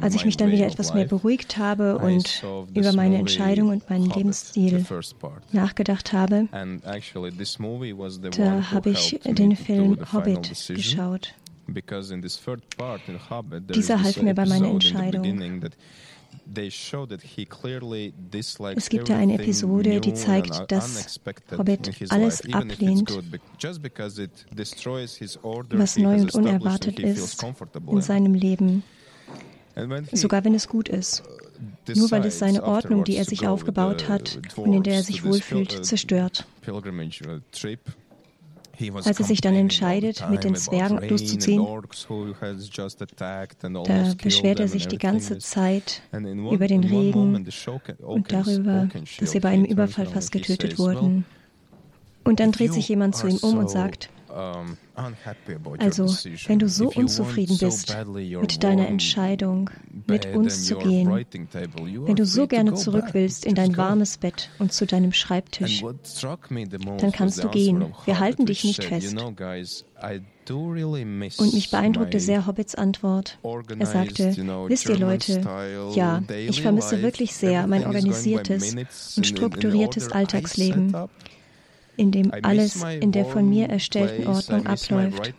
Als 0.00 0.14
ich 0.14 0.24
mich 0.24 0.36
dann 0.36 0.52
wieder 0.52 0.66
etwas 0.66 0.94
mehr 0.94 1.06
beruhigt 1.06 1.58
habe 1.58 1.98
und 1.98 2.44
über 2.74 2.92
meine 2.92 3.18
Entscheidung 3.18 3.70
und 3.70 3.90
meinen 3.90 4.10
Lebensstil 4.10 4.84
nachgedacht 5.52 6.12
habe, 6.12 6.48
da 8.36 8.70
habe 8.70 8.90
ich 8.90 9.20
den 9.24 9.56
Film 9.56 9.98
Hobbit 10.12 10.68
geschaut. 10.68 11.34
Dieser 13.74 14.02
half 14.02 14.22
mir 14.22 14.34
bei 14.34 14.46
meiner 14.46 14.68
Entscheidung. 14.68 15.62
Es 18.76 18.88
gibt 18.88 19.08
ja 19.08 19.16
eine 19.16 19.34
Episode, 19.34 20.00
die 20.00 20.14
zeigt, 20.14 20.70
dass 20.70 21.20
Hobbit 21.56 21.90
alles 22.10 22.42
ablehnt, 22.52 23.10
was 25.70 25.96
neu 25.98 26.20
und 26.20 26.34
unerwartet 26.34 26.98
ist 27.00 27.42
in 27.90 28.00
seinem 28.00 28.34
Leben, 28.34 28.82
sogar 30.12 30.44
wenn 30.44 30.54
es 30.54 30.68
gut 30.68 30.88
ist. 30.88 31.22
Nur 31.94 32.10
weil 32.10 32.24
es 32.26 32.38
seine 32.38 32.64
Ordnung, 32.64 33.04
die 33.04 33.16
er 33.16 33.24
sich 33.24 33.46
aufgebaut 33.46 34.08
hat 34.08 34.38
und 34.56 34.72
in 34.74 34.82
der 34.82 34.94
er 34.96 35.02
sich 35.02 35.24
wohlfühlt, 35.24 35.84
zerstört. 35.84 36.46
Als 39.04 39.18
er 39.18 39.24
sich 39.24 39.40
dann 39.40 39.54
entscheidet, 39.54 40.28
mit 40.30 40.44
den 40.44 40.54
Zwergen 40.54 41.08
loszuziehen, 41.08 41.64
da 43.84 44.14
beschwert 44.22 44.60
er 44.60 44.68
sich 44.68 44.88
die 44.88 44.98
ganze 44.98 45.38
Zeit 45.38 46.02
über 46.12 46.66
den 46.66 46.84
Regen 46.84 47.46
und 47.98 48.32
darüber, 48.32 48.88
dass 49.18 49.30
sie 49.30 49.40
bei 49.40 49.48
einem 49.50 49.64
Überfall 49.64 50.06
fast 50.06 50.32
getötet 50.32 50.78
wurden. 50.78 51.24
Und 52.24 52.40
dann 52.40 52.52
dreht 52.52 52.72
sich 52.72 52.88
jemand 52.88 53.14
zu 53.14 53.28
ihm 53.28 53.38
um 53.38 53.58
und 53.58 53.70
sagt, 53.70 54.10
also, 55.78 56.06
wenn 56.46 56.58
du 56.58 56.68
so 56.68 56.90
unzufrieden 56.90 57.56
bist 57.58 57.96
mit 58.40 58.62
deiner 58.62 58.86
Entscheidung, 58.86 59.70
mit 60.06 60.26
uns 60.26 60.66
zu 60.66 60.76
gehen, 60.76 61.08
wenn 61.08 62.16
du 62.16 62.26
so 62.26 62.46
gerne 62.46 62.74
zurück 62.74 63.06
willst 63.12 63.46
in 63.46 63.54
dein 63.54 63.76
warmes 63.78 64.18
Bett 64.18 64.50
und 64.58 64.74
zu 64.74 64.84
deinem 64.84 65.12
Schreibtisch, 65.12 65.82
dann 66.98 67.12
kannst 67.12 67.42
du 67.42 67.48
gehen. 67.48 67.94
Wir 68.04 68.18
halten 68.18 68.44
dich 68.44 68.64
nicht 68.64 68.84
fest. 68.84 69.16
Und 71.38 71.54
mich 71.54 71.70
beeindruckte 71.70 72.20
sehr 72.20 72.46
Hobbits 72.46 72.74
Antwort. 72.74 73.38
Er 73.78 73.86
sagte, 73.86 74.36
wisst 74.68 74.88
ihr 74.88 74.98
Leute, 74.98 75.40
ja, 75.94 76.22
ich 76.28 76.60
vermisse 76.60 77.00
wirklich 77.00 77.34
sehr 77.34 77.66
mein 77.66 77.86
organisiertes 77.86 78.76
und 79.16 79.26
strukturiertes 79.26 80.12
Alltagsleben 80.12 80.94
in 81.96 82.12
dem 82.12 82.32
alles 82.42 82.82
in 82.82 83.12
der 83.12 83.24
von 83.24 83.48
mir 83.48 83.68
erstellten 83.68 84.26
Ordnung 84.26 84.66
abläuft. 84.66 85.34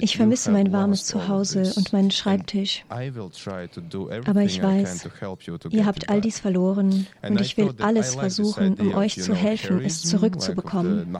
Ich 0.00 0.16
vermisse 0.16 0.52
mein 0.52 0.72
warmes 0.72 1.06
Zuhause 1.06 1.72
und 1.76 1.92
meinen 1.92 2.10
Schreibtisch. 2.10 2.84
Aber 2.88 4.42
ich 4.42 4.62
weiß, 4.62 5.08
ihr 5.70 5.86
habt 5.86 6.08
all 6.08 6.20
dies 6.20 6.38
verloren 6.38 7.06
und 7.22 7.40
ich 7.40 7.56
will 7.56 7.74
alles 7.80 8.14
versuchen, 8.14 8.74
um 8.74 8.94
euch 8.94 9.20
zu 9.20 9.34
helfen, 9.34 9.84
es 9.84 10.02
zurückzubekommen. 10.02 11.16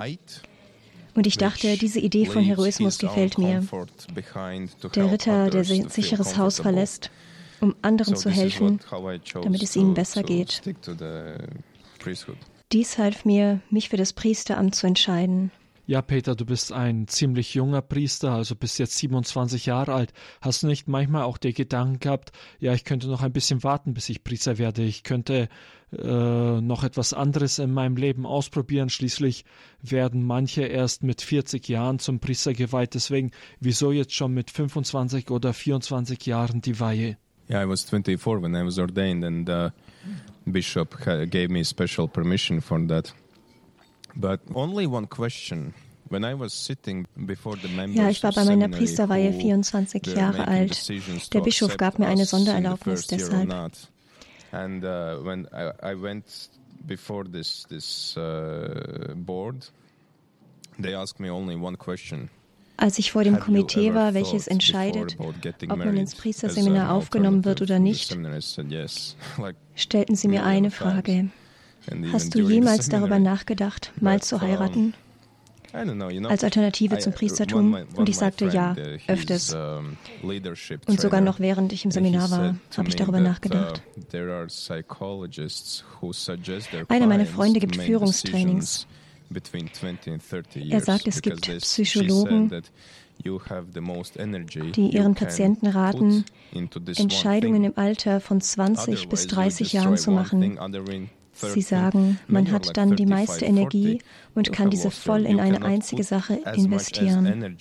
Und 1.17 1.27
ich 1.27 1.37
dachte, 1.37 1.77
diese 1.77 2.01
Idee 2.01 2.27
von 2.27 2.43
Heroismus 2.43 2.99
gefällt 2.99 3.39
mir. 3.39 3.63
Der 4.95 5.13
Ritter, 5.13 5.51
der 5.51 5.65
sein 5.65 5.89
sicheres 5.89 6.37
Haus 6.37 6.61
verlässt, 6.61 7.11
um 7.61 7.75
anderen 7.83 8.17
zu 8.17 8.31
helfen, 8.31 8.81
damit 9.43 9.63
es 9.63 9.77
ihnen 9.77 9.95
besser 9.95 10.23
geht. 10.23 10.63
Dies 12.73 12.99
half 12.99 13.25
mir, 13.25 13.61
mich 13.71 13.89
für 13.89 13.97
das 13.97 14.13
Priesteramt 14.13 14.75
zu 14.75 14.87
entscheiden. 14.87 15.51
Ja, 15.87 16.01
Peter, 16.01 16.35
du 16.35 16.47
bist 16.47 16.73
ein 16.73 17.09
ziemlich 17.09 17.53
junger 17.53 17.83
Priester, 17.83 18.33
also 18.33 18.57
bist 18.57 18.79
jetzt 18.79 18.97
27 18.97 19.67
Jahre 19.67 19.93
alt. 19.93 20.15
Hast 20.41 20.63
du 20.63 20.67
nicht 20.67 20.89
manchmal 20.89 21.25
auch 21.25 21.37
den 21.37 21.53
Gedanken 21.53 21.99
gehabt, 21.99 22.33
ja, 22.59 22.73
ich 22.73 22.85
könnte 22.85 23.07
noch 23.07 23.21
ein 23.21 23.35
bisschen 23.35 23.63
warten, 23.63 23.93
bis 23.93 24.09
ich 24.09 24.25
Priester 24.25 24.57
werde. 24.57 24.83
Ich 24.83 25.03
könnte 25.03 25.51
äh, 25.93 26.61
noch 26.61 26.85
etwas 26.85 27.13
anderes 27.13 27.59
in 27.59 27.71
meinem 27.71 27.97
Leben 27.97 28.25
ausprobieren. 28.25 28.89
Schließlich 28.89 29.45
werden 29.83 30.25
manche 30.25 30.63
erst 30.63 31.03
mit 31.03 31.21
40 31.21 31.69
Jahren 31.69 31.99
zum 31.99 32.19
Priester 32.19 32.55
geweiht. 32.55 32.95
Deswegen, 32.95 33.33
wieso 33.61 33.93
jetzt 33.93 34.15
schon 34.15 34.33
mit 34.33 34.51
25 34.51 35.31
oder 35.31 35.53
24 35.53 36.25
Jahren 36.25 36.63
die 36.63 36.81
Weihe? 36.81 37.19
Yeah, 37.51 37.63
I 37.63 37.69
was 37.69 37.85
24 37.85 38.43
when 38.43 38.55
I 38.55 38.65
was 38.65 38.79
ordained 38.79 39.23
and 39.23 39.51
uh, 39.51 39.69
bishop 40.47 40.97
gave 41.31 41.49
me 41.51 41.65
special 41.65 42.09
permission 42.09 42.61
for 42.61 42.79
that. 42.87 43.13
But 44.17 44.41
only 44.55 44.87
one 44.87 45.09
question. 45.09 45.75
Ja, 46.11 48.09
ich 48.11 48.23
war 48.23 48.33
bei 48.33 48.45
meiner 48.45 48.69
Priesterweihe 48.69 49.33
24 49.33 50.07
Jahre 50.15 50.47
alt. 50.47 50.89
Der 51.33 51.41
Bischof 51.41 51.77
gab 51.77 51.99
mir 51.99 52.07
eine 52.07 52.25
Sondererlaubnis 52.27 53.07
deshalb. 53.07 53.51
And 54.53 54.85
uh, 54.85 55.19
when 55.25 55.49
I, 55.53 55.73
I 55.83 55.95
went 55.95 56.25
before 56.87 57.25
this 57.25 57.65
this 57.69 58.17
uh, 58.17 59.13
board, 59.17 59.67
they 60.79 60.95
asked 60.95 61.19
me 61.19 61.29
only 61.29 61.57
one 61.57 61.77
question. 61.77 62.31
Als 62.77 62.99
ich 62.99 63.13
vor 63.13 63.23
dem 63.23 63.39
Komitee 63.39 63.95
war, 63.95 64.15
welches 64.15 64.49
entscheidet, 64.49 65.17
ob 65.19 65.79
man 65.79 65.97
ins 65.97 66.15
Priesterseminar 66.15 66.93
aufgenommen 66.93 67.45
wird 67.45 67.63
oder 67.63 67.79
nicht, 67.79 68.17
stellten 69.75 70.17
sie 70.17 70.29
mir 70.29 70.45
eine 70.45 70.71
Frage. 70.71 71.29
Hast 72.13 72.35
du 72.35 72.41
jemals 72.41 72.89
darüber 72.89 73.19
nachgedacht, 73.19 73.93
mal 74.01 74.21
zu 74.23 74.41
heiraten? 74.41 74.95
Als 76.29 76.45
Alternative 76.45 76.99
zum 76.99 77.13
Priestertum? 77.13 77.77
Und 77.97 78.09
ich 78.09 78.17
sagte 78.17 78.47
ja, 78.47 78.77
öfters. 79.09 79.55
Und 80.87 81.01
sogar 81.01 81.21
noch 81.21 81.41
während 81.41 81.73
ich 81.73 81.85
im 81.85 81.91
Seminar 81.91 82.31
war, 82.31 82.57
habe 82.77 82.89
ich 82.89 82.97
darüber 82.97 83.21
nachgedacht. 83.21 83.83
Einer 86.89 87.07
meiner 87.07 87.27
Freunde 87.27 87.61
gibt 87.61 87.77
Führungstrainings. 87.77 88.87
Er 90.71 90.81
sagt, 90.81 91.07
es 91.07 91.23
gibt 91.23 91.41
Psychologen, 91.43 92.63
die 93.23 94.89
ihren 94.91 95.15
Patienten 95.15 95.67
raten, 95.67 96.25
Entscheidungen 96.97 97.65
im 97.65 97.73
Alter 97.77 98.21
von 98.21 98.41
20 98.41 99.09
bis 99.09 99.27
30 99.27 99.73
Jahren 99.73 99.97
zu 99.97 100.11
machen. 100.11 100.59
Sie 101.35 101.63
sagen, 101.63 102.21
man 102.29 102.53
hat 102.53 102.77
dann 102.77 102.95
die 102.95 103.07
meiste 103.07 103.45
Energie 103.45 104.01
und 104.35 104.53
kann 104.53 104.71
diese 104.71 104.91
voll 104.91 105.27
in 105.27 105.41
eine 105.41 105.63
einzige 105.63 106.05
Sache 106.05 106.41
investieren. 106.55 107.57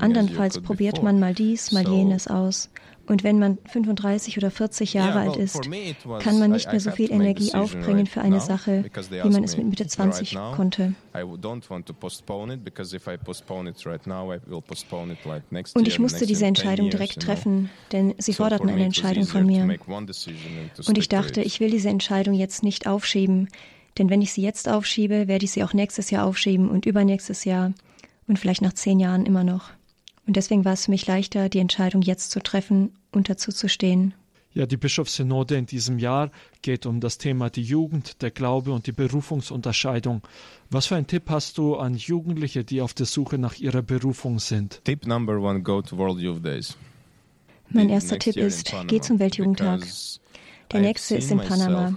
Andernfalls 0.00 0.60
probiert 0.60 1.02
man 1.02 1.20
mal 1.20 1.34
dies, 1.34 1.70
mal 1.72 1.86
jenes 1.86 2.26
aus. 2.26 2.70
Und 3.06 3.22
wenn 3.22 3.38
man 3.38 3.58
35 3.66 4.38
oder 4.38 4.50
40 4.50 4.94
Jahre 4.94 5.20
alt 5.20 5.36
ist, 5.36 5.60
kann 6.20 6.38
man 6.38 6.52
nicht 6.52 6.70
mehr 6.70 6.80
so 6.80 6.90
viel 6.90 7.12
Energie 7.12 7.52
aufbringen 7.54 8.06
für 8.06 8.20
eine 8.20 8.40
Sache, 8.40 8.84
wie 8.84 9.30
man 9.30 9.44
es 9.44 9.56
mit 9.56 9.66
Mitte 9.66 9.86
20 9.86 10.36
konnte. 10.54 10.94
Und 15.74 15.88
ich 15.88 15.98
musste 15.98 16.26
diese 16.26 16.46
Entscheidung 16.46 16.90
direkt 16.90 17.20
treffen, 17.20 17.70
denn 17.92 18.14
sie 18.18 18.32
forderten 18.32 18.70
eine 18.70 18.84
Entscheidung 18.84 19.26
von 19.26 19.46
mir. 19.46 19.78
Und 20.86 20.98
ich 20.98 21.08
dachte, 21.08 21.42
ich 21.42 21.60
will 21.60 21.70
diese 21.70 21.88
Entscheidung 21.88 22.34
jetzt 22.34 22.62
nicht 22.62 22.86
aufschieben, 22.86 23.48
denn 23.98 24.10
wenn 24.10 24.22
ich 24.22 24.32
sie 24.32 24.42
jetzt 24.42 24.68
aufschiebe, 24.68 25.28
werde 25.28 25.44
ich 25.44 25.52
sie 25.52 25.62
auch 25.62 25.72
nächstes 25.72 26.10
Jahr 26.10 26.26
aufschieben 26.26 26.68
und 26.68 26.86
übernächstes 26.86 27.44
Jahr 27.44 27.72
und 28.26 28.38
vielleicht 28.38 28.62
nach 28.62 28.72
zehn 28.72 28.98
Jahren 28.98 29.26
immer 29.26 29.44
noch. 29.44 29.70
Und 30.26 30.36
deswegen 30.36 30.64
war 30.64 30.72
es 30.72 30.86
für 30.86 30.90
mich 30.90 31.06
leichter, 31.06 31.48
die 31.48 31.58
Entscheidung 31.58 32.02
jetzt 32.02 32.30
zu 32.30 32.40
treffen 32.40 32.92
und 33.12 33.28
dazu 33.28 33.52
zu 33.52 33.68
stehen. 33.68 34.14
Ja, 34.54 34.66
die 34.66 34.76
Bischofssynode 34.76 35.56
in 35.56 35.66
diesem 35.66 35.98
Jahr 35.98 36.30
geht 36.62 36.86
um 36.86 37.00
das 37.00 37.18
Thema 37.18 37.50
die 37.50 37.62
Jugend, 37.62 38.22
der 38.22 38.30
Glaube 38.30 38.72
und 38.72 38.86
die 38.86 38.92
Berufungsunterscheidung. 38.92 40.22
Was 40.70 40.86
für 40.86 40.94
einen 40.94 41.08
Tipp 41.08 41.24
hast 41.28 41.58
du 41.58 41.74
an 41.74 41.96
Jugendliche, 41.96 42.62
die 42.62 42.80
auf 42.80 42.94
der 42.94 43.06
Suche 43.06 43.36
nach 43.36 43.56
ihrer 43.56 43.82
Berufung 43.82 44.38
sind? 44.38 44.80
Tipp 44.84 45.08
number 45.08 45.40
one, 45.40 45.60
go 45.60 45.82
to 45.82 45.98
World 45.98 46.20
Youth 46.20 46.44
Days. 46.44 46.76
Mein 47.68 47.88
erster 47.88 48.18
Tipp 48.18 48.36
ist, 48.36 48.72
geh 48.86 49.00
zum 49.00 49.18
Weltjugendtag. 49.18 49.84
Der 50.70 50.80
nächste 50.80 51.16
ist 51.16 51.32
in 51.32 51.38
Panama. 51.38 51.92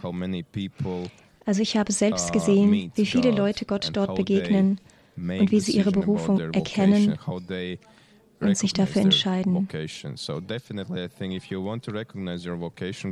Also 1.46 1.62
ich 1.62 1.78
habe 1.78 1.94
selbst 1.94 2.30
uh, 2.30 2.34
gesehen, 2.34 2.92
wie 2.96 3.06
viele 3.06 3.32
Leute 3.32 3.66
Gott 3.66 3.92
dort 3.94 4.16
begegnen 4.16 4.82
und 5.16 5.52
wie 5.52 5.60
sie 5.60 5.74
ihre 5.74 5.92
Berufung 5.92 6.40
erkennen 6.40 7.18
und 8.40 8.58
sich 8.58 8.74
dafür 8.74 9.02
entscheiden. 9.02 9.68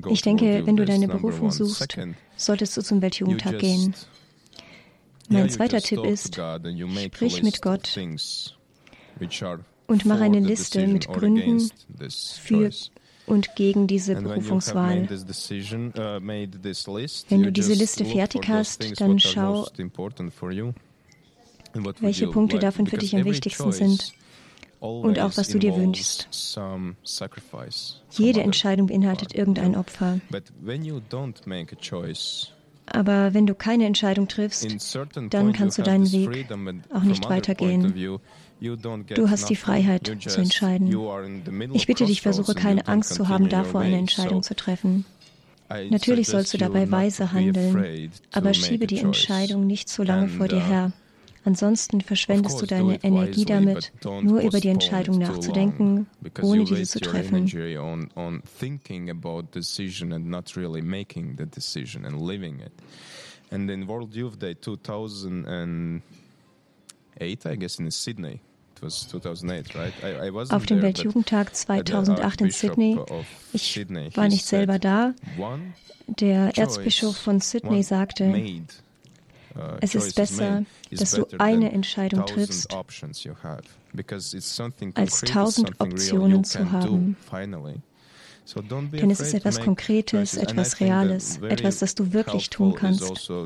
Ich 0.10 0.22
denke, 0.22 0.66
wenn 0.66 0.78
du 0.78 0.86
deine 0.86 1.08
Berufung 1.08 1.52
suchst, 1.52 1.98
solltest 2.36 2.78
du 2.78 2.82
zum 2.82 3.02
Weltjugendtag 3.02 3.60
gehen. 3.60 3.94
Mein 5.30 5.50
zweiter 5.50 5.82
Tipp 5.82 6.06
ist, 6.06 6.36
sprich 6.36 7.44
mit 7.44 7.62
Gott 7.62 8.00
und 9.88 10.06
mach 10.06 10.22
eine 10.22 10.40
Liste 10.40 10.88
mit 10.88 11.08
Gründen 11.08 11.70
für 12.40 12.72
und 13.28 13.56
gegen 13.56 13.88
diese 13.88 14.16
Berufungswahl. 14.16 15.02
Uh, 15.02 15.08
Wenn 17.30 17.44
du 17.44 17.52
diese 17.52 17.74
Liste 17.74 18.06
fertig 18.06 18.48
hast, 18.48 19.02
dann 19.02 19.20
schau, 19.20 19.68
welche 22.00 22.28
Punkte 22.28 22.60
davon 22.60 22.86
für 22.86 22.98
dich 22.98 23.16
am 23.16 23.26
wichtigsten 23.26 23.72
sind 23.72 24.14
und 24.80 25.20
auch 25.20 25.38
was 25.38 25.48
du 25.50 25.60
dir 25.60 25.76
wünschst. 25.76 26.28
Jede 28.12 28.42
Entscheidung 28.42 28.88
beinhaltet 28.88 29.36
irgendein 29.36 29.76
Opfer. 29.76 30.20
Aber 32.88 33.34
wenn 33.34 33.48
du 33.48 33.56
keine 33.56 33.86
Entscheidung 33.86 34.28
triffst, 34.28 34.96
dann 35.30 35.54
kannst 35.54 35.78
du 35.78 35.82
deinen 35.82 36.12
Weg 36.12 36.48
auch 36.94 37.04
nicht 37.04 37.30
weitergehen. 37.30 38.20
Du 38.60 39.30
hast 39.30 39.50
die 39.50 39.56
Freiheit 39.56 40.12
zu 40.28 40.40
entscheiden. 40.40 40.96
Ich 41.74 41.88
bitte 41.88 42.06
dich, 42.06 42.22
versuche 42.22 42.54
keine 42.54 42.88
Angst 42.88 43.14
zu 43.14 43.28
haben, 43.28 43.50
davor 43.50 43.82
eine 43.82 43.98
Entscheidung 43.98 44.44
zu 44.44 44.56
treffen. 44.56 45.06
Natürlich 45.90 46.28
sollst 46.28 46.54
du 46.54 46.58
dabei 46.58 46.92
weise 46.92 47.32
handeln, 47.32 48.12
aber 48.32 48.54
schiebe 48.54 48.86
die 48.88 49.00
Entscheidung 49.00 49.66
nicht 49.66 49.90
so 49.90 50.04
lange 50.04 50.28
vor 50.28 50.48
dir 50.48 50.58
uh, 50.58 50.68
her. 50.68 50.92
Ansonsten 51.46 52.02
verschwendest 52.02 52.60
du 52.62 52.66
deine 52.66 53.04
Energie 53.04 53.46
damit, 53.46 53.94
nur 54.04 54.42
über 54.42 54.60
die 54.60 54.70
Entscheidung 54.70 55.20
nachzudenken, 55.20 56.08
ohne 56.42 56.66
diese 56.66 56.86
zu 56.86 57.00
treffen. 57.00 57.48
And 63.52 63.70
in 63.70 63.88
World 63.88 64.16
Youth 64.16 64.42
Day 64.42 64.60
2008, 64.60 66.02
I 67.22 67.38
guess 67.60 67.78
in 67.78 67.92
Sydney, 67.92 68.40
auf 70.50 70.66
dem 70.66 70.82
Weltjugendtag 70.82 71.56
2008 71.56 72.42
in 72.42 72.50
Sydney. 72.50 73.00
Ich 73.54 73.88
war 74.18 74.28
nicht 74.28 74.46
selber 74.46 74.80
da. 74.80 75.14
Der 76.08 76.58
Erzbischof 76.58 77.16
von 77.16 77.40
Sydney 77.40 77.84
sagte, 77.84 78.34
es 79.82 79.96
ist 79.96 80.16
besser, 80.16 80.64
dass 80.92 81.12
du 81.12 81.26
eine 81.38 81.72
Entscheidung 81.72 82.26
triffst, 82.26 82.74
als 84.96 85.22
tausend 85.22 85.80
Optionen 85.80 86.44
zu 86.44 86.72
haben. 86.72 87.18
Denn 88.92 89.10
es 89.10 89.20
ist 89.22 89.34
etwas 89.34 89.60
Konkretes, 89.60 90.38
etwas 90.38 90.80
Reales, 90.80 91.40
etwas, 91.42 91.80
das 91.80 91.96
du 91.96 92.14
wirklich 92.14 92.50
tun 92.50 92.76
kannst. 92.76 93.02
Also 93.02 93.46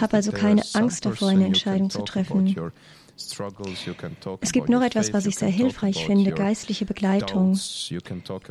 Hab 0.00 0.14
also 0.14 0.32
keine 0.32 0.62
Angst 0.72 1.06
davor, 1.06 1.28
eine 1.28 1.46
Entscheidung 1.46 1.90
zu 1.90 2.02
treffen. 2.02 2.72
Es 3.18 4.52
gibt 4.52 4.68
noch 4.68 4.82
etwas, 4.82 5.12
was 5.12 5.26
ich 5.26 5.36
sehr 5.36 5.48
hilfreich 5.48 6.04
finde, 6.04 6.32
geistliche 6.32 6.84
Begleitung. 6.84 7.58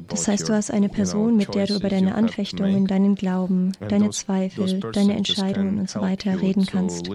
Das 0.07 0.27
heißt, 0.27 0.49
du 0.49 0.53
hast 0.53 0.71
eine 0.71 0.89
Person, 0.89 1.37
mit 1.37 1.53
der 1.53 1.67
du 1.67 1.75
über 1.75 1.89
deine 1.89 2.15
Anfechtungen, 2.15 2.87
deinen 2.87 3.15
Glauben, 3.15 3.73
deine 3.87 4.09
Zweifel, 4.09 4.79
deine 4.91 5.15
Entscheidungen 5.15 5.79
und 5.79 5.89
so 5.89 6.01
weiter 6.01 6.41
reden 6.41 6.65
kannst. 6.65 7.07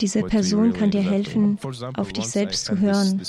Diese 0.00 0.22
Person 0.22 0.72
kann 0.72 0.90
dir 0.90 1.02
helfen, 1.02 1.58
auf 1.94 2.12
dich 2.12 2.26
selbst 2.26 2.64
zu 2.64 2.78
hören, 2.78 3.20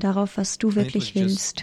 darauf, 0.00 0.36
was 0.36 0.58
du 0.58 0.74
wirklich 0.74 1.14
willst. 1.14 1.62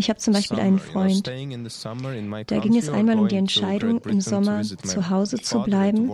Ich 0.00 0.08
habe 0.08 0.18
zum 0.18 0.32
Beispiel 0.32 0.58
einen 0.58 0.78
Freund, 0.78 1.26
da 1.26 2.58
ging 2.58 2.74
es 2.74 2.88
einmal 2.88 3.18
um 3.18 3.28
die 3.28 3.36
Entscheidung, 3.36 4.00
im 4.04 4.22
Sommer 4.22 4.62
zu 4.62 5.10
Hause 5.10 5.36
zu 5.42 5.60
bleiben 5.60 6.08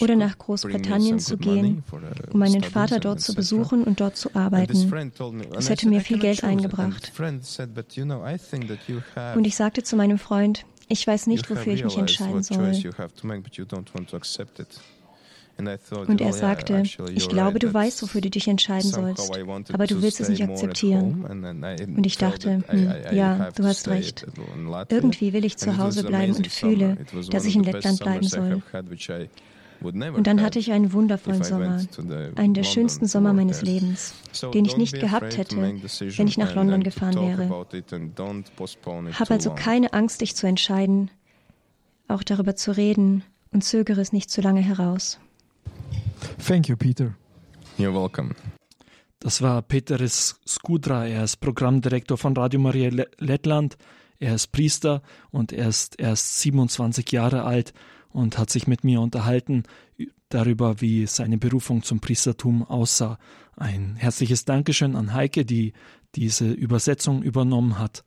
oder 0.00 0.16
nach 0.16 0.38
Großbritannien 0.38 1.18
zu 1.18 1.36
gehen, 1.36 1.84
um 2.32 2.38
meinen 2.40 2.62
Vater 2.62 3.00
dort 3.00 3.20
zu 3.20 3.34
besuchen 3.34 3.84
und 3.84 4.00
dort 4.00 4.16
zu 4.16 4.34
arbeiten. 4.34 4.90
Das 5.52 5.68
hätte 5.68 5.90
mir 5.90 6.00
viel 6.00 6.18
Geld 6.18 6.42
eingebracht. 6.42 7.12
Und 9.34 9.46
ich 9.46 9.56
sagte 9.56 9.82
zu 9.82 9.96
meinem 9.96 10.18
Freund, 10.18 10.64
ich 10.88 11.06
weiß 11.06 11.26
nicht, 11.26 11.50
wofür 11.50 11.74
ich 11.74 11.84
mich 11.84 11.98
entscheiden 11.98 12.42
soll. 12.42 12.72
Und 15.56 16.20
er 16.20 16.32
sagte, 16.32 16.82
ich 17.14 17.28
glaube, 17.28 17.58
du 17.58 17.72
weißt, 17.72 18.02
wofür 18.02 18.20
du 18.20 18.30
dich 18.30 18.48
entscheiden 18.48 18.90
sollst, 18.90 19.30
aber 19.72 19.86
du 19.86 20.02
willst 20.02 20.20
es 20.20 20.28
nicht 20.28 20.42
akzeptieren. 20.42 21.24
Und 21.24 22.06
ich 22.06 22.18
dachte, 22.18 22.62
hm, 22.66 22.92
ja, 23.12 23.50
du 23.52 23.64
hast 23.64 23.88
recht. 23.88 24.26
Irgendwie 24.88 25.32
will 25.32 25.44
ich 25.44 25.56
zu 25.56 25.78
Hause 25.78 26.04
bleiben 26.04 26.34
und 26.34 26.48
fühle, 26.48 26.96
dass 27.30 27.44
ich 27.44 27.56
in 27.56 27.62
Lettland 27.62 28.00
bleiben 28.00 28.26
soll. 28.26 28.62
Und 29.80 30.26
dann 30.26 30.40
hatte 30.40 30.58
ich 30.58 30.72
einen 30.72 30.92
wundervollen 30.92 31.44
Sommer, 31.44 31.80
einen 32.36 32.54
der 32.54 32.62
schönsten 32.62 33.06
Sommer 33.06 33.32
meines 33.32 33.62
Lebens, 33.62 34.14
den 34.54 34.64
ich 34.64 34.76
nicht 34.76 34.98
gehabt 34.98 35.36
hätte, 35.36 35.56
wenn 35.56 36.26
ich 36.26 36.38
nach 36.38 36.54
London 36.54 36.82
gefahren 36.82 37.16
wäre. 37.16 37.66
Hab 39.18 39.30
also 39.30 39.54
keine 39.54 39.92
Angst, 39.92 40.20
dich 40.20 40.34
zu 40.36 40.46
entscheiden, 40.46 41.10
auch 42.08 42.22
darüber 42.22 42.56
zu 42.56 42.76
reden 42.76 43.24
und 43.52 43.62
zögere 43.62 44.00
es 44.00 44.12
nicht 44.12 44.30
zu 44.30 44.40
lange 44.40 44.60
heraus. 44.60 45.20
Thank 46.38 46.68
you, 46.68 46.76
Peter. 46.76 47.14
You're 47.78 47.94
welcome. 47.94 48.34
Das 49.20 49.40
war 49.40 49.62
Peteris 49.62 50.38
Skudra. 50.46 51.06
Er 51.06 51.24
ist 51.24 51.36
Programmdirektor 51.36 52.18
von 52.18 52.36
Radio 52.36 52.60
Maria 52.60 52.90
Lettland. 53.18 53.76
Er 54.18 54.34
ist 54.34 54.52
Priester 54.52 55.02
und 55.30 55.52
er 55.52 55.68
ist 55.68 55.98
erst 55.98 56.40
27 56.40 57.10
Jahre 57.10 57.44
alt 57.44 57.72
und 58.10 58.38
hat 58.38 58.50
sich 58.50 58.66
mit 58.66 58.84
mir 58.84 59.00
unterhalten 59.00 59.64
darüber, 60.28 60.80
wie 60.80 61.06
seine 61.06 61.38
Berufung 61.38 61.82
zum 61.82 62.00
Priestertum 62.00 62.62
aussah. 62.62 63.18
Ein 63.56 63.96
herzliches 63.96 64.44
Dankeschön 64.44 64.96
an 64.96 65.14
Heike, 65.14 65.44
die 65.44 65.72
diese 66.14 66.50
Übersetzung 66.50 67.22
übernommen 67.22 67.78
hat. 67.78 68.04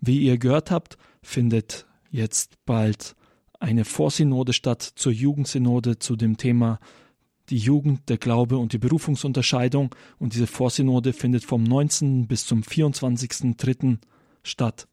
Wie 0.00 0.20
ihr 0.20 0.38
gehört 0.38 0.70
habt, 0.70 0.98
findet 1.22 1.86
jetzt 2.10 2.64
bald 2.64 3.16
eine 3.60 3.84
Vorsynode 3.84 4.52
statt 4.52 4.82
zur 4.82 5.12
Jugendsynode 5.12 5.98
zu 5.98 6.16
dem 6.16 6.36
Thema 6.36 6.78
die 7.50 7.58
Jugend, 7.58 8.08
der 8.08 8.18
Glaube 8.18 8.58
und 8.58 8.72
die 8.72 8.78
Berufungsunterscheidung. 8.78 9.94
Und 10.18 10.34
diese 10.34 10.46
Vorsynode 10.46 11.12
findet 11.12 11.44
vom 11.44 11.62
19. 11.62 12.26
bis 12.26 12.44
zum 12.46 12.62
24.3. 12.62 13.98
statt. 14.42 14.88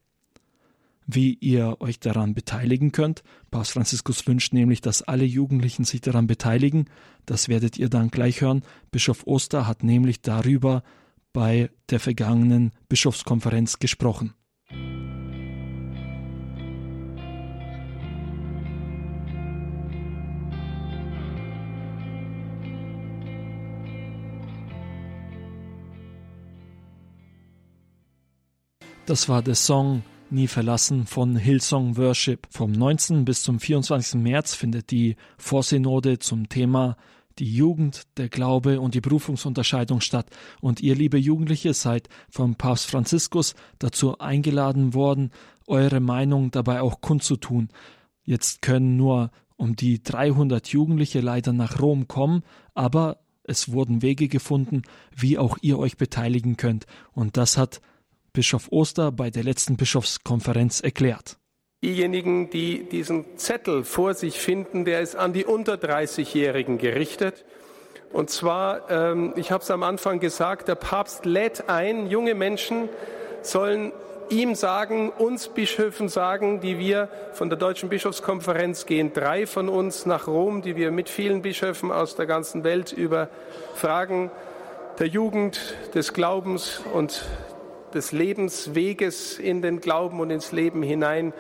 Wie 1.06 1.34
ihr 1.34 1.78
euch 1.82 2.00
daran 2.00 2.34
beteiligen 2.34 2.94
könnt, 2.94 3.24
Papst 3.52 3.74
Franziskus 3.74 4.26
wünscht 4.26 4.54
nämlich, 4.54 4.80
dass 4.80 5.02
alle 5.02 5.26
Jugendlichen 5.26 5.84
sich 5.84 6.00
daran 6.00 6.28
beteiligen. 6.28 6.86
Das 7.26 7.50
werdet 7.50 7.78
ihr 7.78 7.90
dann 7.90 8.10
gleich 8.10 8.40
hören. 8.40 8.64
Bischof 8.92 9.28
Oster 9.28 9.68
hat 9.68 9.84
nämlich 9.84 10.22
darüber 10.22 10.84
bei 11.34 11.70
der 11.90 12.00
vergangenen 12.00 12.72
Bischofskonferenz 12.88 13.80
gesprochen. 13.80 14.34
Das 29.06 29.28
war 29.28 29.42
der 29.42 29.56
Song 29.56 30.04
Nie 30.30 30.48
verlassen 30.48 31.06
von 31.06 31.36
Hillsong 31.36 31.98
Worship. 31.98 32.48
Vom 32.50 32.72
19. 32.72 33.26
bis 33.26 33.44
zum 33.44 33.60
24. 33.60 34.22
März 34.22 34.56
findet 34.56 34.92
die 34.92 35.18
Vorsynode 35.38 36.20
zum 36.20 36.48
Thema 36.48 36.96
die 37.38 37.54
Jugend, 37.54 38.04
der 38.16 38.30
Glaube 38.30 38.80
und 38.80 38.96
die 38.96 39.02
Berufungsunterscheidung 39.02 40.00
statt. 40.00 40.30
Und 40.62 40.80
ihr, 40.80 40.96
liebe 40.96 41.18
Jugendliche, 41.18 41.74
seid 41.74 42.08
vom 42.30 42.56
Papst 42.56 42.90
Franziskus 42.90 43.56
dazu 43.78 44.18
eingeladen 44.20 44.94
worden, 44.94 45.32
eure 45.68 46.00
Meinung 46.00 46.52
dabei 46.52 46.82
auch 46.82 47.02
kundzutun. 47.02 47.70
Jetzt 48.24 48.62
können 48.62 48.96
nur 48.96 49.32
um 49.58 49.76
die 49.76 50.02
300 50.02 50.70
Jugendliche 50.70 51.20
leider 51.20 51.52
nach 51.52 51.82
Rom 51.82 52.08
kommen, 52.08 52.44
aber 52.74 53.20
es 53.44 53.72
wurden 53.72 54.02
Wege 54.02 54.30
gefunden, 54.30 54.84
wie 55.14 55.38
auch 55.38 55.58
ihr 55.62 55.78
euch 55.78 55.98
beteiligen 55.98 56.56
könnt. 56.56 56.86
Und 57.12 57.36
das 57.36 57.58
hat 57.58 57.82
Bischof 58.34 58.68
Oster 58.72 59.12
bei 59.12 59.30
der 59.30 59.44
letzten 59.44 59.78
Bischofskonferenz 59.78 60.82
erklärt. 60.82 61.38
Diejenigen, 61.84 62.50
die 62.50 62.84
diesen 62.84 63.38
Zettel 63.38 63.84
vor 63.84 64.16
sich 64.16 64.40
finden, 64.40 64.86
der 64.86 65.02
ist 65.02 65.16
an 65.16 65.34
die 65.34 65.46
unter 65.46 65.76
30-Jährigen 65.76 66.80
gerichtet. 66.80 67.46
Und 68.12 68.30
zwar, 68.30 68.90
ähm, 68.90 69.34
ich 69.36 69.52
habe 69.52 69.64
es 69.64 69.70
am 69.70 69.84
Anfang 69.84 70.20
gesagt, 70.20 70.68
der 70.68 70.76
Papst 70.76 71.26
lädt 71.26 71.70
ein, 71.70 72.08
junge 72.08 72.36
Menschen 72.36 72.90
sollen 73.42 73.92
ihm 74.30 74.56
sagen, 74.56 75.10
uns 75.10 75.50
Bischöfen 75.50 76.10
sagen, 76.10 76.60
die 76.60 76.80
wir 76.80 77.10
von 77.34 77.50
der 77.50 77.58
Deutschen 77.58 77.90
Bischofskonferenz 77.90 78.86
gehen, 78.86 79.14
drei 79.14 79.46
von 79.46 79.70
uns 79.70 80.06
nach 80.06 80.28
Rom, 80.28 80.62
die 80.62 80.76
wir 80.76 80.92
mit 80.92 81.10
vielen 81.10 81.42
Bischöfen 81.42 81.92
aus 81.92 82.16
der 82.16 82.26
ganzen 82.26 82.64
Welt 82.64 82.92
über 82.94 83.30
Fragen 83.76 84.32
der 85.00 85.08
Jugend, 85.08 85.76
des 85.94 86.14
Glaubens 86.14 86.82
und 86.94 87.26
des 87.94 88.12
Lebensweges 88.12 89.40
in 89.40 89.62
den 89.62 89.80
Glauben 89.80 90.20
und 90.20 90.30
ins 90.30 90.52
Leben 90.52 90.84
hinein 90.84 91.34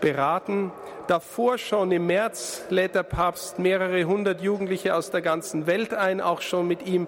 beraten. 0.00 0.72
Davor 1.06 1.58
schon 1.58 1.92
im 1.92 2.06
März 2.06 2.64
lädt 2.70 2.94
der 2.94 3.02
Papst 3.02 3.58
mehrere 3.58 4.04
hundert 4.04 4.40
Jugendliche 4.40 4.94
aus 4.94 5.10
der 5.10 5.22
ganzen 5.22 5.66
Welt 5.66 5.94
ein, 5.94 6.20
auch 6.20 6.40
schon 6.40 6.66
mit 6.66 6.86
ihm 6.86 7.06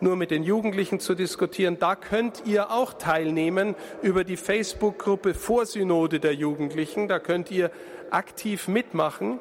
nur 0.00 0.16
mit 0.16 0.30
den 0.30 0.44
Jugendlichen 0.44 1.00
zu 1.00 1.14
diskutieren. 1.14 1.78
Da 1.78 1.96
könnt 1.96 2.42
ihr 2.46 2.70
auch 2.70 2.92
teilnehmen 2.92 3.74
über 4.02 4.24
die 4.24 4.36
Facebook-Gruppe 4.36 5.34
Vorsynode 5.34 6.20
der 6.20 6.34
Jugendlichen. 6.34 7.08
Da 7.08 7.18
könnt 7.18 7.50
ihr 7.50 7.70
aktiv 8.10 8.68
mitmachen. 8.68 9.40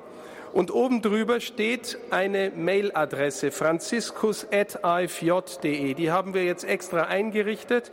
Und 0.57 0.73
oben 0.73 1.01
drüber 1.03 1.39
steht 1.39 1.99
eine 2.09 2.49
Mailadresse 2.49 3.51
franziskus.afj.de. 3.51 5.93
Die 5.93 6.09
haben 6.09 6.33
wir 6.33 6.45
jetzt 6.45 6.63
extra 6.63 7.03
eingerichtet, 7.03 7.91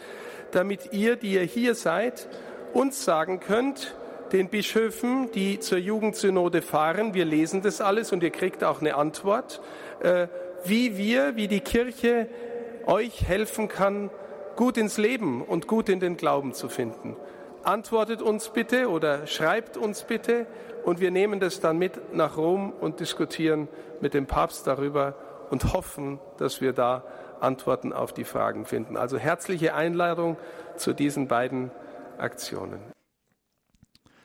damit 0.51 0.95
ihr, 0.95 1.17
die 1.17 1.35
ihr 1.35 1.43
hier 1.43 1.75
seid, 1.75 2.27
uns 2.73 3.05
sagen 3.05 3.41
könnt, 3.41 3.95
den 4.33 4.49
Bischöfen, 4.49 5.31
die 5.33 5.61
zur 5.61 5.77
Jugendsynode 5.77 6.63
fahren, 6.63 7.13
wir 7.13 7.27
lesen 7.27 7.61
das 7.61 7.83
alles 7.83 8.13
und 8.13 8.23
ihr 8.23 8.31
kriegt 8.31 8.65
auch 8.65 8.81
eine 8.81 8.95
Antwort, 8.95 9.61
äh, 10.01 10.29
wie 10.65 10.97
wir, 10.97 11.37
wie 11.37 11.49
die 11.49 11.61
Kirche 11.61 12.29
euch 12.87 13.29
helfen 13.29 13.69
kann, 13.69 14.09
gut 14.57 14.79
ins 14.79 14.97
Leben 14.97 15.43
und 15.43 15.67
gut 15.67 15.91
in 15.91 16.01
den 16.01 16.17
Glauben 16.17 16.55
zu 16.55 16.71
finden. 16.71 17.15
Antwortet 17.65 18.21
uns 18.21 18.51
bitte 18.51 18.91
oder 18.91 19.27
schreibt 19.27 19.77
uns 19.77 20.05
bitte 20.05 20.47
und 20.85 21.01
wir 21.01 21.11
nehmen 21.11 21.41
das 21.41 21.61
dann 21.61 21.79
mit 21.79 22.15
nach 22.15 22.37
Rom 22.37 22.73
und 22.73 23.01
diskutieren 23.01 23.69
mit 24.01 24.13
dem 24.15 24.27
Papst 24.27 24.67
darüber 24.67 25.15
und 25.51 25.73
hoffen, 25.73 26.19
dass 26.37 26.61
wir 26.61 26.73
da 26.73 27.05
Antworten 27.41 27.93
auf 27.93 28.13
die 28.13 28.25
Fragen 28.25 28.67
finden. 28.67 28.97
Also 28.97 29.19
herzliche 29.19 29.75
Einladung 29.75 30.37
zu 30.77 30.93
diesen 30.93 31.29
beiden 31.29 31.71
Aktionen. 32.19 32.81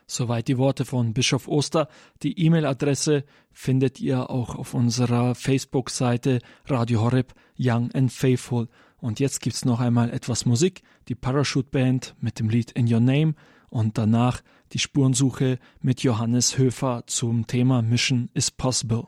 Soweit 0.06 0.47
die 0.47 0.58
Worte 0.58 0.86
von 0.86 1.13
Bischof 1.13 1.47
Oster. 1.47 1.88
Die 2.23 2.43
E-Mail-Adresse 2.43 3.25
findet 3.52 3.99
ihr 3.99 4.32
auch 4.32 4.56
auf 4.56 4.73
unserer 4.73 5.36
Facebook-Seite 5.36 6.39
Radio 6.65 7.02
Horeb 7.02 7.34
Young 7.60 7.91
and 7.93 8.12
Faithful. 8.12 8.67
Und 9.01 9.19
jetzt 9.19 9.41
gibt's 9.41 9.65
noch 9.65 9.79
einmal 9.79 10.09
etwas 10.12 10.45
Musik, 10.45 10.81
die 11.07 11.15
Parachute 11.15 11.69
Band 11.69 12.15
mit 12.19 12.39
dem 12.39 12.49
Lied 12.49 12.71
In 12.71 12.91
Your 12.91 12.99
Name 12.99 13.35
und 13.69 13.97
danach 13.97 14.41
die 14.73 14.79
Spurensuche 14.79 15.59
mit 15.81 16.03
Johannes 16.03 16.57
Höfer 16.57 17.03
zum 17.07 17.47
Thema 17.47 17.81
Mission 17.81 18.29
is 18.33 18.51
Possible. 18.51 19.07